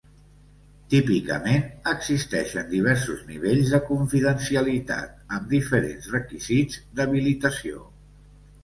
[0.93, 7.89] Típicament, existeixen diversos nivells de confidencialitat, amb diferents requisits d'habilitació.